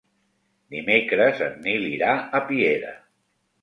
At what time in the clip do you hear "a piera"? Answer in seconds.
2.41-3.01